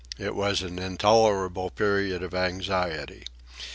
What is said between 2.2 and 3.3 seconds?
of anxiety.